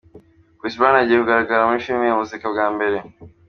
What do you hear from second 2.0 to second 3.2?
ya muzika bwa mbere.